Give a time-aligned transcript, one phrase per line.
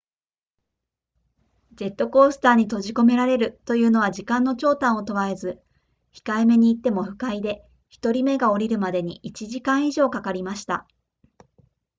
[1.73, 5.61] ジェットコースターに閉じ込めらるというのは時間の長短を問わず、
[6.11, 10.85] 控えめに言っても不快で、1人目が降りるまでに1時間以上かかりました」